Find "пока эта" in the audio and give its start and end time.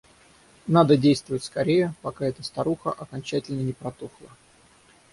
2.01-2.41